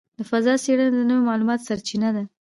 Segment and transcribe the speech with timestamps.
[0.17, 2.23] د فضاء څېړنه د نوو معلوماتو سرچینه ده.